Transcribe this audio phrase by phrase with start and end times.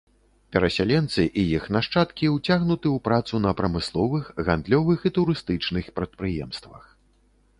[0.55, 6.83] Перасяленцы і іх нашчадкі ўцягнуты ў працу на прамысловых, гандлёвых і турыстычных прадпрыемствах.